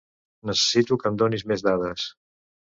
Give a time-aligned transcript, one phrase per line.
[0.49, 2.09] Necessito que em donis mes dades